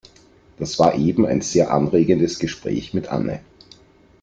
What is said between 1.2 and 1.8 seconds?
ein sehr